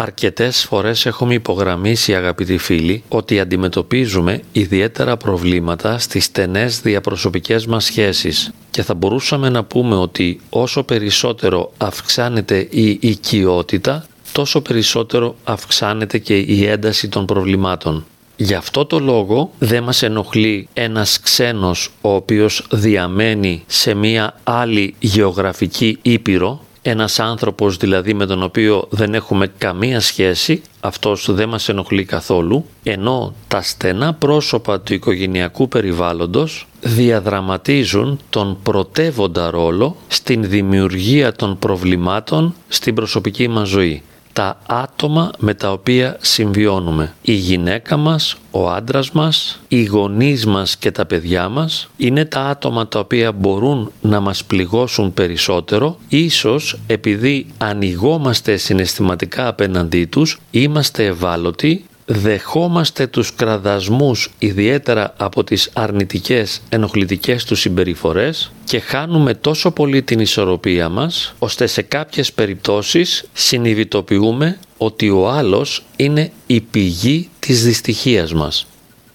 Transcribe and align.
Αρκετές 0.00 0.64
φορές 0.64 1.06
έχουμε 1.06 1.34
υπογραμμίσει 1.34 2.14
αγαπητοί 2.14 2.58
φίλοι 2.58 3.02
ότι 3.08 3.40
αντιμετωπίζουμε 3.40 4.42
ιδιαίτερα 4.52 5.16
προβλήματα 5.16 5.98
στις 5.98 6.24
στενές 6.24 6.80
διαπροσωπικές 6.80 7.66
μας 7.66 7.84
σχέσεις 7.84 8.50
και 8.70 8.82
θα 8.82 8.94
μπορούσαμε 8.94 9.48
να 9.48 9.64
πούμε 9.64 9.94
ότι 9.94 10.40
όσο 10.50 10.82
περισσότερο 10.82 11.72
αυξάνεται 11.76 12.58
η 12.70 12.98
οικειότητα 13.00 14.06
τόσο 14.32 14.60
περισσότερο 14.60 15.36
αυξάνεται 15.44 16.18
και 16.18 16.38
η 16.38 16.66
ένταση 16.66 17.08
των 17.08 17.26
προβλημάτων. 17.26 18.06
Γι' 18.36 18.54
αυτό 18.54 18.84
το 18.86 18.98
λόγο 18.98 19.50
δεν 19.58 19.82
μας 19.82 20.02
ενοχλεί 20.02 20.68
ένας 20.72 21.20
ξένος 21.20 21.90
ο 22.00 22.14
οποίος 22.14 22.66
διαμένει 22.70 23.64
σε 23.66 23.94
μία 23.94 24.40
άλλη 24.44 24.94
γεωγραφική 24.98 25.98
ήπειρο 26.02 26.62
ένας 26.82 27.20
άνθρωπος 27.20 27.76
δηλαδή 27.76 28.14
με 28.14 28.26
τον 28.26 28.42
οποίο 28.42 28.86
δεν 28.90 29.14
έχουμε 29.14 29.52
καμία 29.58 30.00
σχέση, 30.00 30.62
αυτός 30.80 31.32
δεν 31.32 31.48
μας 31.48 31.68
ενοχλεί 31.68 32.04
καθόλου, 32.04 32.64
ενώ 32.82 33.34
τα 33.48 33.62
στενά 33.62 34.14
πρόσωπα 34.14 34.80
του 34.80 34.94
οικογενειακού 34.94 35.68
περιβάλλοντος 35.68 36.66
διαδραματίζουν 36.80 38.20
τον 38.30 38.58
πρωτεύοντα 38.62 39.50
ρόλο 39.50 39.96
στην 40.08 40.48
δημιουργία 40.48 41.32
των 41.32 41.58
προβλημάτων 41.58 42.54
στην 42.68 42.94
προσωπική 42.94 43.48
μας 43.48 43.68
ζωή 43.68 44.02
τα 44.38 44.58
άτομα 44.66 45.30
με 45.38 45.54
τα 45.54 45.72
οποία 45.72 46.16
συμβιώνουμε. 46.20 47.14
Η 47.22 47.32
γυναίκα 47.32 47.96
μας, 47.96 48.36
ο 48.50 48.70
άντρας 48.70 49.10
μας, 49.10 49.60
οι 49.68 49.84
γονείς 49.84 50.46
μας 50.46 50.76
και 50.76 50.90
τα 50.90 51.06
παιδιά 51.06 51.48
μας 51.48 51.88
είναι 51.96 52.24
τα 52.24 52.40
άτομα 52.40 52.88
τα 52.88 52.98
οποία 52.98 53.32
μπορούν 53.32 53.92
να 54.00 54.20
μας 54.20 54.44
πληγώσουν 54.44 55.14
περισσότερο 55.14 55.98
ίσως 56.08 56.78
επειδή 56.86 57.46
ανοιγόμαστε 57.58 58.56
συναισθηματικά 58.56 59.48
απέναντί 59.48 60.04
τους, 60.04 60.40
είμαστε 60.50 61.04
ευάλωτοι 61.04 61.84
δεχόμαστε 62.10 63.06
τους 63.06 63.34
κραδασμούς 63.34 64.30
ιδιαίτερα 64.38 65.14
από 65.16 65.44
τις 65.44 65.70
αρνητικές 65.72 66.62
ενοχλητικές 66.68 67.44
τους 67.44 67.60
συμπεριφορές 67.60 68.52
και 68.64 68.80
χάνουμε 68.80 69.34
τόσο 69.34 69.70
πολύ 69.70 70.02
την 70.02 70.20
ισορροπία 70.20 70.88
μας 70.88 71.34
ώστε 71.38 71.66
σε 71.66 71.82
κάποιες 71.82 72.32
περιπτώσεις 72.32 73.24
συνειδητοποιούμε 73.32 74.58
ότι 74.76 75.10
ο 75.10 75.28
άλλος 75.28 75.84
είναι 75.96 76.32
η 76.46 76.60
πηγή 76.60 77.28
της 77.38 77.64
δυστυχίας 77.64 78.32
μας. 78.32 78.66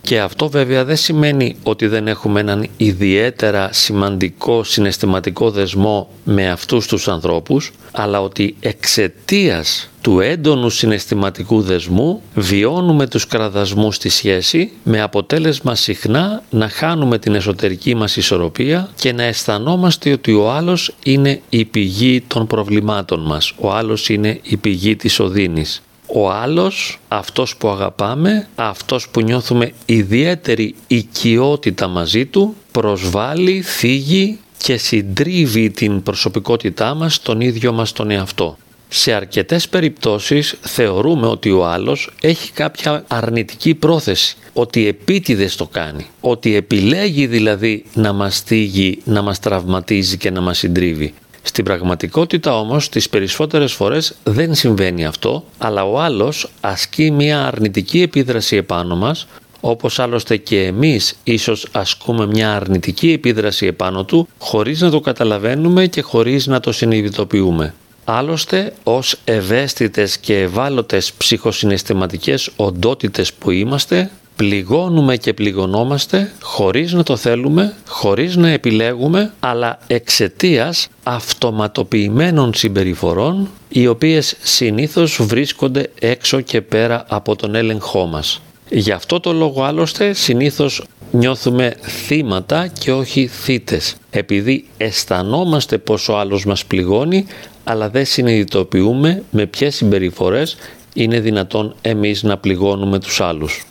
Και 0.06 0.20
αυτό 0.20 0.50
βέβαια 0.50 0.86
δεν 0.86 0.96
σημαίνει 0.96 1.56
ότι 1.64 1.88
δεν 1.88 2.08
έχουμε 2.08 2.40
έναν 2.40 2.68
ιδιαίτερα 2.78 3.70
σημαντικό 3.72 4.64
συναισθηματικό 4.64 5.52
δεσμό 5.52 6.10
με 6.24 6.50
αυτούς 6.50 6.88
τους 6.88 7.08
ανθρώπους, 7.08 7.72
αλλά 7.92 8.22
ότι 8.22 8.56
εξαιτίας 8.60 9.90
του 10.02 10.20
έντονου 10.20 10.70
συναισθηματικού 10.70 11.62
δεσμού 11.62 12.22
βιώνουμε 12.36 13.08
τους 13.08 13.28
κραδασμούς 13.28 13.96
στη 13.96 14.10
σχέση 14.10 14.72
με 14.84 15.02
αποτέλεσμα 15.02 15.76
συχνά 15.76 16.44
να 16.50 16.70
χάνουμε 16.70 17.20
την 17.20 17.36
εσωτερική 17.36 17.96
μας 17.96 18.16
ισορροπία 18.16 18.90
και 18.96 19.14
να 19.14 19.24
αισθανόμαστε 19.24 20.12
ότι 20.12 20.34
ο 20.34 20.52
άλλος 20.52 20.94
είναι 21.04 21.42
η 21.50 21.66
πηγή 21.66 22.22
των 22.22 22.48
προβλημάτων 22.48 23.20
μας, 23.26 23.54
ο 23.58 23.72
άλλος 23.72 24.10
είναι 24.10 24.40
η 24.44 24.58
πηγή 24.58 24.96
της 24.96 25.20
οδύνης 25.20 25.82
ο 26.08 26.32
άλλος, 26.32 27.00
αυτός 27.08 27.56
που 27.58 27.68
αγαπάμε, 27.68 28.48
αυτός 28.56 29.10
που 29.10 29.22
νιώθουμε 29.22 29.72
ιδιαίτερη 29.86 30.76
οικειότητα 30.88 31.88
μαζί 31.88 32.26
του, 32.26 32.56
προσβάλλει, 32.72 33.62
θίγει 33.62 34.40
και 34.58 34.78
συντρίβει 34.78 35.70
την 35.70 36.04
προσωπικότητά 36.04 36.94
μας 36.94 37.22
τον 37.22 37.42
ίδιο 37.42 37.74
μας 37.74 37.92
τον 37.92 38.12
εαυτό. 38.12 38.58
Σε 38.96 39.14
αρκετές 39.14 39.70
περιπτώσεις 39.70 40.56
θεωρούμε 40.62 41.28
ότι 41.28 41.52
ο 41.52 41.66
άλλος 41.66 42.10
έχει 42.22 42.52
κάποια 42.52 43.04
αρνητική 43.08 43.76
πρόθεση, 43.76 44.38
ότι 44.54 44.88
επίτηδες 44.88 45.56
το 45.56 45.68
κάνει, 45.68 46.06
ότι 46.22 46.56
επιλέγει 46.56 47.28
δηλαδή 47.28 47.86
να 47.94 48.14
μας 48.14 48.42
θίγει, 48.42 49.02
να 49.04 49.22
μας 49.22 49.40
τραυματίζει 49.40 50.18
και 50.18 50.32
να 50.32 50.42
μας 50.42 50.58
συντρίβει. 50.58 51.14
Στην 51.46 51.64
πραγματικότητα 51.64 52.60
όμως 52.60 52.90
τις 52.90 53.10
περισσότερες 53.10 53.74
φορές 53.74 54.16
δεν 54.24 54.56
συμβαίνει 54.56 55.06
αυτό, 55.06 55.44
αλλά 55.58 55.86
ο 55.86 56.00
άλλος 56.00 56.50
ασκεί 56.62 57.12
μια 57.12 57.46
αρνητική 57.46 58.02
επίδραση 58.02 58.56
επάνω 58.56 58.96
μας, 58.96 59.28
όπως 59.60 60.00
άλλωστε 60.00 60.38
και 60.38 60.64
εμείς 60.66 61.16
ίσως 61.24 61.68
ασκούμε 61.72 62.26
μια 62.26 62.56
αρνητική 62.56 63.12
επίδραση 63.12 63.66
επάνω 63.66 64.04
του, 64.04 64.28
χωρίς 64.38 64.82
να 64.82 64.90
το 64.90 65.00
καταλαβαίνουμε 65.00 65.88
και 65.88 66.02
χωρίς 66.02 66.48
να 66.48 66.60
το 66.60 66.72
συνειδητοποιούμε. 66.72 67.74
Άλλωστε, 68.06 68.74
ως 68.84 69.16
ευαίσθητες 69.24 70.18
και 70.18 70.40
ευάλωτες 70.40 71.14
ψυχοσυναισθηματικές 71.14 72.50
οντότητες 72.56 73.34
που 73.34 73.52
είμαστε, 73.52 74.12
πληγώνουμε 74.36 75.18
και 75.18 75.34
πληγωνόμαστε 75.34 76.32
χωρίς 76.42 76.94
να 76.94 77.04
το 77.04 77.16
θέλουμε, 77.16 77.74
χωρίς 77.88 78.36
να 78.36 78.50
επιλέγουμε, 78.50 79.34
αλλά 79.40 79.80
εξαιτίας 79.88 80.88
αυτοματοποιημένων 81.04 82.54
συμπεριφορών 82.54 83.50
οι 83.70 83.88
οποίες 83.88 84.36
συνήθως 84.42 85.20
βρίσκονται 85.22 85.90
έξω 86.00 86.42
και 86.42 86.62
πέρα 86.62 87.06
από 87.08 87.36
τον 87.36 87.56
έλεγχό 87.56 88.06
μας. 88.06 88.42
Γι' 88.70 88.92
αυτό 88.92 89.20
το 89.20 89.34
λόγο 89.34 89.64
άλλωστε 89.64 90.14
συνήθως 90.14 90.84
νιώθουμε 91.12 91.76
θύματα 91.82 92.68
και 92.68 92.92
όχι 92.92 93.28
θύτες, 93.28 93.96
επειδή 94.10 94.66
αισθανόμαστε 94.78 95.78
πως 95.78 96.10
ο 96.10 96.18
άλλος 96.18 96.46
μας 96.46 96.66
πληγώνει, 96.66 97.26
αλλά 97.64 97.90
δεν 97.90 98.06
συνειδητοποιούμε 98.06 99.24
με 99.32 99.46
ποιες 99.46 99.76
συμπεριφορές 99.76 100.58
είναι 100.94 101.20
δυνατόν 101.20 101.76
εμείς 101.82 102.24
να 102.24 102.38
πληγώνουμε 102.38 103.00
τους 103.00 103.22
άλλους. 103.22 103.64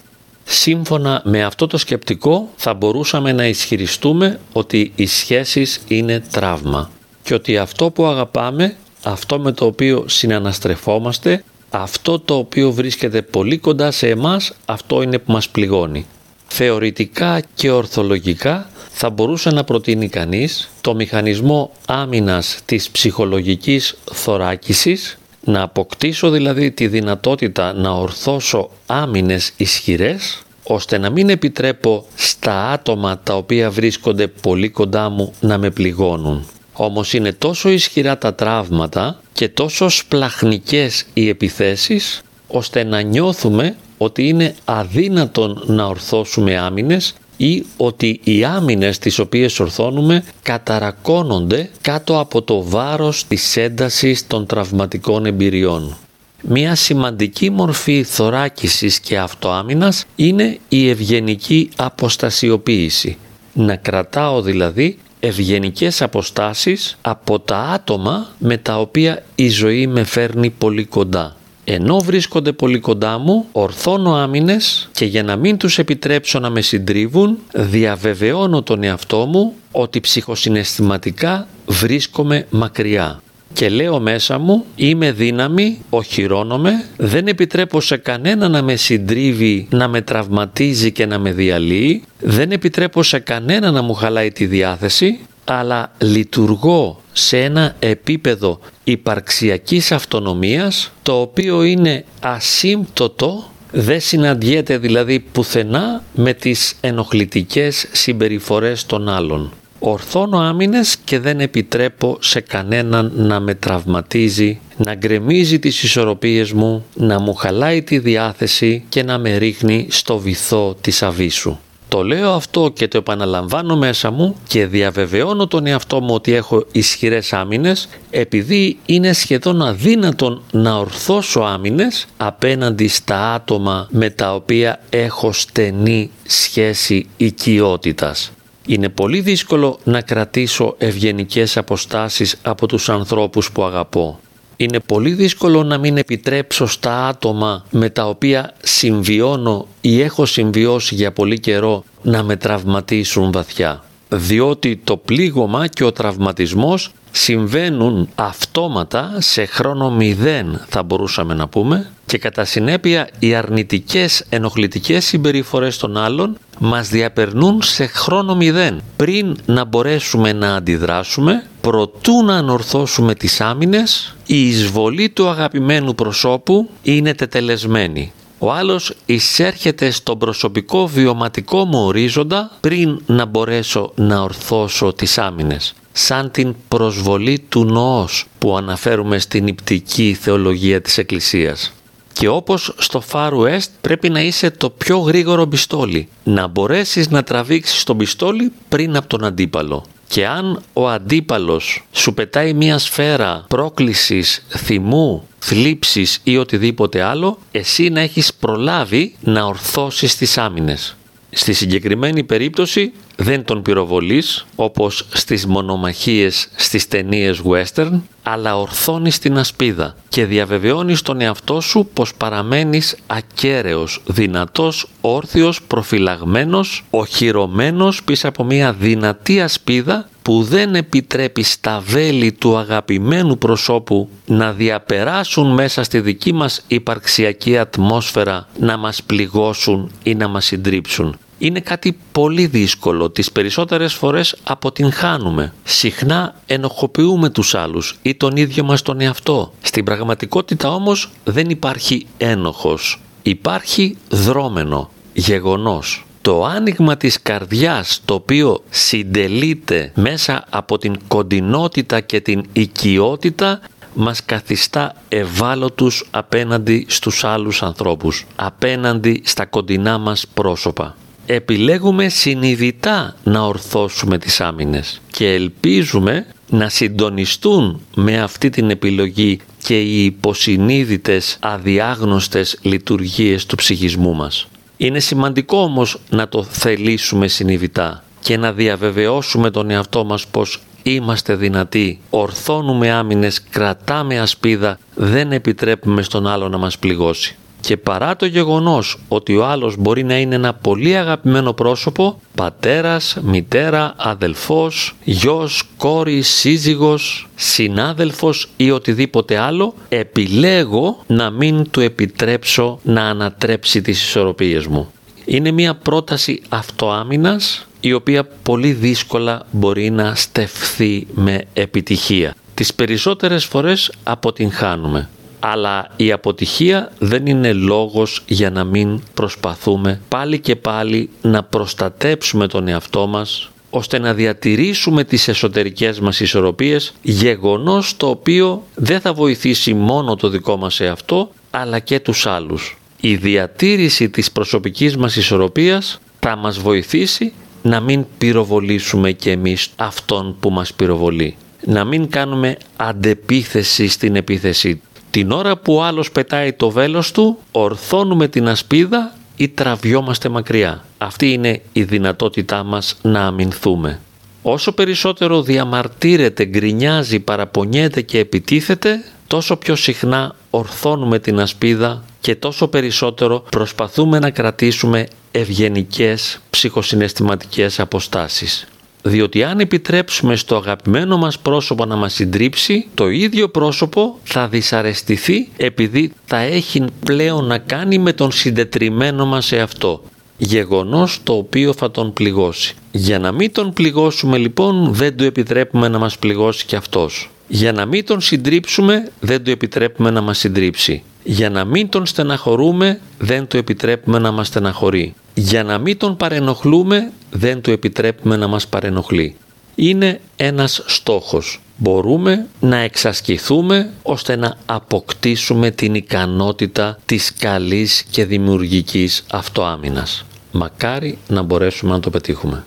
Σύμφωνα 0.54 1.22
με 1.24 1.44
αυτό 1.44 1.66
το 1.66 1.78
σκεπτικό 1.78 2.48
θα 2.56 2.74
μπορούσαμε 2.74 3.32
να 3.32 3.46
ισχυριστούμε 3.46 4.40
ότι 4.52 4.92
οι 4.94 5.06
σχέσεις 5.06 5.80
είναι 5.88 6.22
τραύμα 6.30 6.90
και 7.22 7.34
ότι 7.34 7.58
αυτό 7.58 7.90
που 7.90 8.06
αγαπάμε, 8.06 8.76
αυτό 9.02 9.38
με 9.38 9.52
το 9.52 9.64
οποίο 9.64 10.04
συναναστρεφόμαστε, 10.08 11.44
αυτό 11.70 12.20
το 12.20 12.34
οποίο 12.36 12.72
βρίσκεται 12.72 13.22
πολύ 13.22 13.58
κοντά 13.58 13.90
σε 13.90 14.08
εμάς, 14.08 14.52
αυτό 14.64 15.02
είναι 15.02 15.18
που 15.18 15.32
μας 15.32 15.48
πληγώνει. 15.48 16.06
Θεωρητικά 16.46 17.42
και 17.54 17.70
ορθολογικά 17.70 18.70
θα 18.90 19.10
μπορούσε 19.10 19.50
να 19.50 19.64
προτείνει 19.64 20.08
κανείς 20.08 20.70
το 20.80 20.94
μηχανισμό 20.94 21.72
άμυνας 21.86 22.58
της 22.64 22.90
ψυχολογικής 22.90 23.96
θωράκισης 24.12 25.18
να 25.44 25.62
αποκτήσω 25.62 26.30
δηλαδή 26.30 26.70
τη 26.70 26.86
δυνατότητα 26.86 27.72
να 27.72 27.90
ορθώσω 27.90 28.70
άμυνες 28.86 29.52
ισχυρές 29.56 30.42
ώστε 30.62 30.98
να 30.98 31.10
μην 31.10 31.28
επιτρέπω 31.28 32.06
στα 32.14 32.68
άτομα 32.68 33.18
τα 33.18 33.36
οποία 33.36 33.70
βρίσκονται 33.70 34.26
πολύ 34.26 34.68
κοντά 34.68 35.08
μου 35.08 35.32
να 35.40 35.58
με 35.58 35.70
πληγώνουν. 35.70 36.46
Όμως 36.72 37.12
είναι 37.12 37.32
τόσο 37.32 37.70
ισχυρά 37.70 38.18
τα 38.18 38.34
τραύματα 38.34 39.20
και 39.32 39.48
τόσο 39.48 39.88
σπλαχνικές 39.88 41.06
οι 41.14 41.28
επιθέσεις 41.28 42.22
ώστε 42.46 42.84
να 42.84 43.00
νιώθουμε 43.00 43.76
ότι 43.98 44.28
είναι 44.28 44.54
αδύνατον 44.64 45.62
να 45.66 45.84
ορθώσουμε 45.86 46.58
άμυνες 46.58 47.14
ή 47.44 47.66
ότι 47.76 48.20
οι 48.24 48.44
άμυνες 48.44 48.98
τις 48.98 49.18
οποίες 49.18 49.60
ορθώνουμε 49.60 50.24
καταρακώνονται 50.42 51.70
κάτω 51.80 52.20
από 52.20 52.42
το 52.42 52.62
βάρος 52.62 53.26
της 53.26 53.56
έντασης 53.56 54.26
των 54.26 54.46
τραυματικών 54.46 55.26
εμπειριών. 55.26 55.96
Μία 56.42 56.74
σημαντική 56.74 57.50
μορφή 57.50 58.02
θωράκισης 58.02 59.00
και 59.00 59.18
αυτοάμυνας 59.18 60.04
είναι 60.16 60.58
η 60.68 60.88
ευγενική 60.88 61.68
αποστασιοποίηση. 61.76 63.16
Να 63.52 63.76
κρατάω 63.76 64.42
δηλαδή 64.42 64.98
ευγενικές 65.20 66.02
αποστάσεις 66.02 66.98
από 67.00 67.40
τα 67.40 67.58
άτομα 67.58 68.28
με 68.38 68.56
τα 68.56 68.80
οποία 68.80 69.24
η 69.34 69.48
ζωή 69.48 69.86
με 69.86 70.04
φέρνει 70.04 70.50
πολύ 70.50 70.84
κοντά. 70.84 71.36
Ενώ 71.64 71.98
βρίσκονται 71.98 72.52
πολύ 72.52 72.78
κοντά 72.78 73.18
μου, 73.18 73.46
ορθώνω 73.52 74.14
άμυνες 74.14 74.88
και 74.92 75.04
για 75.04 75.22
να 75.22 75.36
μην 75.36 75.56
τους 75.56 75.78
επιτρέψω 75.78 76.38
να 76.38 76.50
με 76.50 76.60
συντρίβουν, 76.60 77.38
διαβεβαιώνω 77.52 78.62
τον 78.62 78.82
εαυτό 78.82 79.26
μου 79.26 79.54
ότι 79.72 80.00
ψυχοσυναισθηματικά 80.00 81.46
βρίσκομαι 81.66 82.46
μακριά. 82.50 83.22
Και 83.52 83.68
λέω 83.68 84.00
μέσα 84.00 84.38
μου, 84.38 84.64
είμαι 84.76 85.12
δύναμη, 85.12 85.78
οχυρώνομαι, 85.90 86.84
δεν 86.96 87.26
επιτρέπω 87.26 87.80
σε 87.80 87.96
κανένα 87.96 88.48
να 88.48 88.62
με 88.62 88.76
συντρίβει, 88.76 89.66
να 89.70 89.88
με 89.88 90.00
τραυματίζει 90.00 90.92
και 90.92 91.06
να 91.06 91.18
με 91.18 91.32
διαλύει, 91.32 92.02
δεν 92.18 92.50
επιτρέπω 92.50 93.02
σε 93.02 93.18
κανένα 93.18 93.70
να 93.70 93.82
μου 93.82 93.94
χαλάει 93.94 94.30
τη 94.30 94.46
διάθεση, 94.46 95.18
αλλά 95.44 95.92
λειτουργώ 95.98 97.01
σε 97.12 97.38
ένα 97.38 97.74
επίπεδο 97.78 98.58
υπαρξιακής 98.84 99.92
αυτονομίας 99.92 100.92
το 101.02 101.20
οποίο 101.20 101.62
είναι 101.62 102.04
ασύμπτωτο 102.20 103.52
δεν 103.72 104.00
συναντιέται 104.00 104.78
δηλαδή 104.78 105.20
πουθενά 105.20 106.02
με 106.14 106.32
τις 106.32 106.74
ενοχλητικές 106.80 107.88
συμπεριφορές 107.92 108.86
των 108.86 109.08
άλλων. 109.08 109.52
Ορθώνω 109.78 110.38
άμυνες 110.38 110.96
και 111.04 111.18
δεν 111.18 111.40
επιτρέπω 111.40 112.16
σε 112.20 112.40
κανέναν 112.40 113.12
να 113.14 113.40
με 113.40 113.54
τραυματίζει, 113.54 114.60
να 114.76 114.94
γκρεμίζει 114.94 115.58
τις 115.58 115.82
ισορροπίες 115.82 116.52
μου, 116.52 116.84
να 116.94 117.20
μου 117.20 117.34
χαλάει 117.34 117.82
τη 117.82 117.98
διάθεση 117.98 118.84
και 118.88 119.02
να 119.02 119.18
με 119.18 119.36
ρίχνει 119.36 119.86
στο 119.90 120.18
βυθό 120.18 120.76
της 120.80 121.02
αβίσου. 121.02 121.58
Το 121.92 122.02
λέω 122.02 122.32
αυτό 122.32 122.70
και 122.74 122.88
το 122.88 122.98
επαναλαμβάνω 122.98 123.76
μέσα 123.76 124.10
μου 124.10 124.36
και 124.46 124.66
διαβεβαιώνω 124.66 125.46
τον 125.46 125.66
εαυτό 125.66 126.00
μου 126.00 126.14
ότι 126.14 126.34
έχω 126.34 126.64
ισχυρές 126.72 127.32
άμυνες 127.32 127.88
επειδή 128.10 128.78
είναι 128.86 129.12
σχεδόν 129.12 129.62
αδύνατον 129.62 130.42
να 130.52 130.78
ορθώσω 130.78 131.40
άμυνες 131.40 132.06
απέναντι 132.16 132.88
στα 132.88 133.32
άτομα 133.32 133.86
με 133.90 134.10
τα 134.10 134.34
οποία 134.34 134.80
έχω 134.90 135.32
στενή 135.32 136.10
σχέση 136.26 137.06
οικειότητας. 137.16 138.32
Είναι 138.66 138.88
πολύ 138.88 139.20
δύσκολο 139.20 139.78
να 139.84 140.00
κρατήσω 140.00 140.74
ευγενικές 140.78 141.56
αποστάσεις 141.56 142.36
από 142.42 142.66
τους 142.66 142.88
ανθρώπους 142.88 143.52
που 143.52 143.62
αγαπώ. 143.62 144.20
Είναι 144.62 144.80
πολύ 144.80 145.12
δύσκολο 145.12 145.62
να 145.62 145.78
μην 145.78 145.96
επιτρέψω 145.96 146.66
στα 146.66 147.06
άτομα 147.06 147.64
με 147.70 147.90
τα 147.90 148.08
οποία 148.08 148.54
συμβιώνω 148.62 149.66
ή 149.80 150.00
έχω 150.00 150.26
συμβιώσει 150.26 150.94
για 150.94 151.12
πολύ 151.12 151.40
καιρό 151.40 151.84
να 152.02 152.22
με 152.22 152.36
τραυματίσουν 152.36 153.32
βαθιά. 153.32 153.84
Διότι 154.08 154.80
το 154.84 154.96
πλήγωμα 154.96 155.66
και 155.66 155.84
ο 155.84 155.92
τραυματισμός 155.92 156.92
συμβαίνουν 157.12 158.08
αυτόματα 158.14 159.14
σε 159.18 159.44
χρόνο 159.44 159.90
μηδέν 159.90 160.60
θα 160.68 160.82
μπορούσαμε 160.82 161.34
να 161.34 161.48
πούμε 161.48 161.90
και 162.06 162.18
κατά 162.18 162.44
συνέπεια 162.44 163.08
οι 163.18 163.34
αρνητικές 163.34 164.24
ενοχλητικές 164.28 165.04
συμπεριφορές 165.04 165.78
των 165.78 165.96
άλλων 165.96 166.38
μας 166.58 166.88
διαπερνούν 166.88 167.62
σε 167.62 167.86
χρόνο 167.86 168.34
μηδέν. 168.34 168.82
Πριν 168.96 169.36
να 169.46 169.64
μπορέσουμε 169.64 170.32
να 170.32 170.54
αντιδράσουμε 170.54 171.44
προτού 171.60 172.24
να 172.24 172.34
ανορθώσουμε 172.36 173.14
τις 173.14 173.40
άμυνες 173.40 174.16
η 174.26 174.48
εισβολή 174.48 175.10
του 175.10 175.28
αγαπημένου 175.28 175.94
προσώπου 175.94 176.68
είναι 176.82 177.14
τετελεσμένη. 177.14 178.12
Ο 178.38 178.52
άλλος 178.52 178.94
εισέρχεται 179.06 179.90
στον 179.90 180.18
προσωπικό 180.18 180.86
βιωματικό 180.86 181.64
μου 181.64 181.84
ορίζοντα 181.84 182.50
πριν 182.60 183.00
να 183.06 183.24
μπορέσω 183.24 183.92
να 183.94 184.20
ορθώσω 184.20 184.92
τις 184.92 185.18
άμυνες 185.18 185.74
σαν 185.92 186.30
την 186.30 186.54
προσβολή 186.68 187.38
του 187.48 187.64
νοός 187.64 188.26
που 188.38 188.56
αναφέρουμε 188.56 189.18
στην 189.18 189.46
υπτική 189.46 190.16
θεολογία 190.20 190.80
της 190.80 190.98
Εκκλησίας. 190.98 191.72
Και 192.12 192.28
όπως 192.28 192.74
στο 192.78 193.02
Far 193.12 193.32
West 193.32 193.68
πρέπει 193.80 194.08
να 194.08 194.20
είσαι 194.20 194.50
το 194.50 194.70
πιο 194.70 194.98
γρήγορο 194.98 195.46
πιστόλι, 195.46 196.08
να 196.24 196.46
μπορέσεις 196.46 197.10
να 197.10 197.22
τραβήξεις 197.22 197.84
τον 197.84 197.96
πιστόλι 197.96 198.52
πριν 198.68 198.96
από 198.96 199.06
τον 199.06 199.24
αντίπαλο. 199.24 199.84
Και 200.08 200.26
αν 200.26 200.62
ο 200.72 200.88
αντίπαλος 200.88 201.84
σου 201.92 202.14
πετάει 202.14 202.52
μία 202.52 202.78
σφαίρα 202.78 203.44
πρόκλησης, 203.48 204.44
θυμού, 204.48 205.26
θλίψης 205.38 206.20
ή 206.22 206.36
οτιδήποτε 206.36 207.02
άλλο, 207.02 207.38
εσύ 207.50 207.88
να 207.88 208.00
έχεις 208.00 208.34
προλάβει 208.34 209.14
να 209.20 209.44
ορθώσεις 209.44 210.16
τις 210.16 210.38
άμυνες. 210.38 210.96
Στη 211.30 211.52
συγκεκριμένη 211.52 212.24
περίπτωση 212.24 212.92
δεν 213.16 213.44
τον 213.44 213.62
πυροβολείς 213.62 214.46
όπως 214.54 215.06
στις 215.12 215.46
μονομαχίες 215.46 216.48
στις 216.56 216.88
ταινίες 216.88 217.42
western 217.44 218.00
αλλά 218.22 218.58
ορθώνεις 218.58 219.18
την 219.18 219.38
ασπίδα 219.38 219.96
και 220.08 220.24
διαβεβαιώνεις 220.24 221.02
τον 221.02 221.20
εαυτό 221.20 221.60
σου 221.60 221.88
πως 221.92 222.14
παραμένεις 222.14 222.96
ακέραιος, 223.06 224.02
δυνατός, 224.06 224.88
όρθιος, 225.00 225.62
προφυλαγμένος, 225.62 226.84
οχυρωμένος 226.90 228.04
πίσω 228.04 228.28
από 228.28 228.44
μια 228.44 228.72
δυνατή 228.72 229.40
ασπίδα 229.40 230.08
που 230.22 230.42
δεν 230.42 230.74
επιτρέπει 230.74 231.42
στα 231.42 231.82
βέλη 231.86 232.32
του 232.32 232.56
αγαπημένου 232.56 233.38
προσώπου 233.38 234.08
να 234.26 234.52
διαπεράσουν 234.52 235.54
μέσα 235.54 235.82
στη 235.82 236.00
δική 236.00 236.32
μας 236.32 236.64
υπαρξιακή 236.66 237.58
ατμόσφαιρα 237.58 238.48
να 238.58 238.76
μας 238.76 239.02
πληγώσουν 239.02 239.90
ή 240.02 240.14
να 240.14 240.28
μας 240.28 240.44
συντρίψουν 240.44 241.16
είναι 241.42 241.60
κάτι 241.60 241.98
πολύ 242.12 242.46
δύσκολο. 242.46 243.10
Τις 243.10 243.32
περισσότερες 243.32 243.94
φορές 243.94 244.36
αποτυγχάνουμε. 244.42 245.52
Συχνά 245.64 246.34
ενοχοποιούμε 246.46 247.30
τους 247.30 247.54
άλλους 247.54 247.98
ή 248.02 248.14
τον 248.14 248.36
ίδιο 248.36 248.64
μας 248.64 248.82
τον 248.82 249.00
εαυτό. 249.00 249.52
Στην 249.62 249.84
πραγματικότητα 249.84 250.74
όμως 250.74 251.10
δεν 251.24 251.50
υπάρχει 251.50 252.06
ένοχος. 252.16 253.00
Υπάρχει 253.22 253.96
δρόμενο, 254.08 254.90
γεγονός. 255.12 256.04
Το 256.20 256.44
άνοιγμα 256.44 256.96
της 256.96 257.22
καρδιάς 257.22 258.00
το 258.04 258.14
οποίο 258.14 258.62
συντελείται 258.70 259.92
μέσα 259.94 260.44
από 260.50 260.78
την 260.78 260.98
κοντινότητα 261.08 262.00
και 262.00 262.20
την 262.20 262.44
οικειότητα 262.52 263.60
μας 263.94 264.24
καθιστά 264.24 264.94
ευάλωτους 265.08 266.08
απέναντι 266.10 266.86
στους 266.88 267.24
άλλους 267.24 267.62
ανθρώπους, 267.62 268.26
απέναντι 268.36 269.22
στα 269.24 269.46
κοντινά 269.46 269.98
μας 269.98 270.26
πρόσωπα 270.34 270.96
επιλέγουμε 271.26 272.08
συνειδητά 272.08 273.16
να 273.24 273.42
ορθώσουμε 273.42 274.18
τις 274.18 274.40
άμυνες 274.40 275.00
και 275.10 275.32
ελπίζουμε 275.32 276.26
να 276.48 276.68
συντονιστούν 276.68 277.80
με 277.94 278.20
αυτή 278.20 278.50
την 278.50 278.70
επιλογή 278.70 279.40
και 279.64 279.80
οι 279.80 280.04
υποσυνείδητες 280.04 281.36
αδιάγνωστες 281.40 282.58
λειτουργίες 282.62 283.46
του 283.46 283.56
ψυχισμού 283.56 284.14
μας. 284.14 284.46
Είναι 284.76 284.98
σημαντικό 285.00 285.58
όμως 285.58 285.98
να 286.10 286.28
το 286.28 286.42
θελήσουμε 286.42 287.28
συνειδητά 287.28 288.04
και 288.20 288.36
να 288.36 288.52
διαβεβαιώσουμε 288.52 289.50
τον 289.50 289.70
εαυτό 289.70 290.04
μας 290.04 290.26
πως 290.26 290.62
είμαστε 290.82 291.34
δυνατοί, 291.34 292.00
ορθώνουμε 292.10 292.90
άμυνες, 292.90 293.42
κρατάμε 293.50 294.20
ασπίδα, 294.20 294.78
δεν 294.94 295.32
επιτρέπουμε 295.32 296.02
στον 296.02 296.26
άλλο 296.26 296.48
να 296.48 296.58
μας 296.58 296.78
πληγώσει 296.78 297.36
και 297.62 297.76
παρά 297.76 298.16
το 298.16 298.26
γεγονός 298.26 298.98
ότι 299.08 299.36
ο 299.36 299.46
άλλος 299.46 299.76
μπορεί 299.76 300.04
να 300.04 300.18
είναι 300.18 300.34
ένα 300.34 300.54
πολύ 300.54 300.96
αγαπημένο 300.96 301.52
πρόσωπο, 301.52 302.20
πατέρας, 302.34 303.16
μητέρα, 303.22 303.94
αδελφός, 303.96 304.94
γιος, 305.04 305.62
κόρη, 305.76 306.22
σύζυγος, 306.22 307.28
συνάδελφος 307.34 308.48
ή 308.56 308.70
οτιδήποτε 308.70 309.38
άλλο, 309.38 309.74
επιλέγω 309.88 311.02
να 311.06 311.30
μην 311.30 311.70
του 311.70 311.80
επιτρέψω 311.80 312.78
να 312.82 313.02
ανατρέψει 313.02 313.82
τις 313.82 314.02
ισορροπίες 314.02 314.66
μου. 314.66 314.92
Είναι 315.24 315.50
μια 315.50 315.74
πρόταση 315.74 316.42
αυτοάμυνας 316.48 317.66
η 317.80 317.92
οποία 317.92 318.24
πολύ 318.42 318.72
δύσκολα 318.72 319.46
μπορεί 319.50 319.90
να 319.90 320.14
στεφθεί 320.14 321.06
με 321.14 321.44
επιτυχία. 321.52 322.34
Τις 322.54 322.74
περισσότερες 322.74 323.44
φορές 323.44 323.92
αποτυγχάνουμε 324.02 325.08
αλλά 325.44 325.88
η 325.96 326.12
αποτυχία 326.12 326.92
δεν 326.98 327.26
είναι 327.26 327.52
λόγος 327.52 328.22
για 328.26 328.50
να 328.50 328.64
μην 328.64 329.02
προσπαθούμε 329.14 330.00
πάλι 330.08 330.38
και 330.38 330.56
πάλι 330.56 331.10
να 331.22 331.42
προστατέψουμε 331.42 332.46
τον 332.46 332.68
εαυτό 332.68 333.06
μας 333.06 333.50
ώστε 333.70 333.98
να 333.98 334.14
διατηρήσουμε 334.14 335.04
τις 335.04 335.28
εσωτερικές 335.28 336.00
μας 336.00 336.20
ισορροπίες, 336.20 336.94
γεγονός 337.02 337.96
το 337.96 338.08
οποίο 338.08 338.62
δεν 338.74 339.00
θα 339.00 339.12
βοηθήσει 339.12 339.74
μόνο 339.74 340.16
το 340.16 340.28
δικό 340.28 340.56
μας 340.56 340.80
εαυτό, 340.80 341.30
αλλά 341.50 341.78
και 341.78 342.00
τους 342.00 342.26
άλλους. 342.26 342.78
Η 343.00 343.16
διατήρηση 343.16 344.10
της 344.10 344.32
προσωπικής 344.32 344.96
μας 344.96 345.16
ισορροπίας 345.16 346.00
θα 346.18 346.36
μας 346.36 346.58
βοηθήσει 346.58 347.32
να 347.62 347.80
μην 347.80 348.04
πυροβολήσουμε 348.18 349.12
και 349.12 349.30
εμείς 349.30 349.68
αυτόν 349.76 350.36
που 350.40 350.50
μας 350.50 350.74
πυροβολεί. 350.74 351.36
Να 351.66 351.84
μην 351.84 352.08
κάνουμε 352.10 352.56
αντεπίθεση 352.76 353.88
στην 353.88 354.16
επίθεσή 354.16 354.80
την 355.12 355.30
ώρα 355.30 355.56
που 355.56 355.74
ο 355.74 355.82
άλλος 355.82 356.10
πετάει 356.12 356.52
το 356.52 356.70
βέλος 356.70 357.12
του, 357.12 357.38
ορθώνουμε 357.52 358.28
την 358.28 358.48
ασπίδα 358.48 359.14
ή 359.36 359.48
τραβιόμαστε 359.48 360.28
μακριά. 360.28 360.84
Αυτή 360.98 361.32
είναι 361.32 361.60
η 361.72 361.82
δυνατότητά 361.82 362.62
μας 362.62 362.96
να 363.02 363.26
αμυνθούμε. 363.26 364.00
Όσο 364.42 364.72
περισσότερο 364.72 365.42
διαμαρτύρεται, 365.42 366.44
γκρινιάζει, 366.44 367.20
παραπονιέται 367.20 368.00
και 368.00 368.18
επιτίθεται, 368.18 369.04
τόσο 369.26 369.56
πιο 369.56 369.76
συχνά 369.76 370.34
ορθώνουμε 370.50 371.18
την 371.18 371.40
ασπίδα 371.40 372.04
και 372.20 372.34
τόσο 372.34 372.68
περισσότερο 372.68 373.44
προσπαθούμε 373.50 374.18
να 374.18 374.30
κρατήσουμε 374.30 375.08
ευγενικές 375.30 376.40
ψυχοσυναισθηματικές 376.50 377.80
αποστάσεις 377.80 378.66
διότι 379.02 379.42
αν 379.42 379.60
επιτρέψουμε 379.60 380.36
στο 380.36 380.56
αγαπημένο 380.56 381.16
μας 381.16 381.38
πρόσωπο 381.38 381.84
να 381.84 381.96
μας 381.96 382.14
συντρίψει, 382.14 382.86
το 382.94 383.08
ίδιο 383.08 383.48
πρόσωπο 383.48 384.18
θα 384.24 384.48
δυσαρεστηθεί 384.48 385.48
επειδή 385.56 386.12
θα 386.24 386.38
έχει 386.38 386.84
πλέον 387.04 387.44
να 387.44 387.58
κάνει 387.58 387.98
με 387.98 388.12
τον 388.12 388.32
συντετριμένο 388.32 389.26
μας 389.26 389.52
εαυτό. 389.52 390.02
Γεγονός 390.38 391.20
το 391.22 391.32
οποίο 391.32 391.72
θα 391.72 391.90
τον 391.90 392.12
πληγώσει. 392.12 392.74
Για 392.90 393.18
να 393.18 393.32
μην 393.32 393.52
τον 393.52 393.72
πληγώσουμε 393.72 394.38
λοιπόν 394.38 394.94
δεν 394.94 395.16
του 395.16 395.24
επιτρέπουμε 395.24 395.88
να 395.88 395.98
μας 395.98 396.18
πληγώσει 396.18 396.66
και 396.66 396.76
αυτός. 396.76 397.30
Για 397.48 397.72
να 397.72 397.86
μην 397.86 398.04
τον 398.04 398.20
συντρίψουμε 398.20 399.10
δεν 399.20 399.44
του 399.44 399.50
επιτρέπουμε 399.50 400.10
να 400.10 400.20
μας 400.20 400.38
συντρίψει. 400.38 401.02
Για 401.24 401.50
να 401.50 401.64
μην 401.64 401.88
τον 401.88 402.06
στεναχωρούμε 402.06 403.00
δεν 403.18 403.46
του 403.46 403.56
επιτρέπουμε 403.56 404.18
να 404.18 404.30
μας 404.30 404.46
στεναχωρεί. 404.46 405.14
Για 405.34 405.64
να 405.64 405.78
μην 405.78 405.98
τον 405.98 406.16
παρενοχλούμε 406.16 407.12
δεν 407.30 407.60
του 407.60 407.70
επιτρέπουμε 407.70 408.36
να 408.36 408.46
μας 408.46 408.66
παρενοχλεί. 408.66 409.36
είναι 409.74 410.20
ένας 410.36 410.82
στόχος. 410.86 411.60
Μπορούμε 411.76 412.46
να 412.60 412.76
εξασκηθούμε 412.76 413.90
ώστε 414.02 414.36
να 414.36 414.56
αποκτήσουμε 414.66 415.70
την 415.70 415.94
ικανότητα 415.94 416.98
της 417.06 417.32
καλής 417.38 418.02
και 418.10 418.24
δημιουργικής 418.24 419.24
αυτοάμυνας. 419.30 420.24
Μακάρι 420.52 421.18
να 421.28 421.42
μπορέσουμε 421.42 421.92
να 421.92 422.00
το 422.00 422.10
πετύχουμε. 422.10 422.64